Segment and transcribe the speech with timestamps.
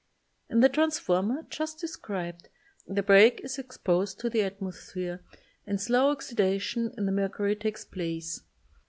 [0.49, 2.49] In the transformer just described
[2.87, 5.23] the break is exposed to the atmosphere
[5.67, 8.41] and a slow oxidation of the mercury takes place.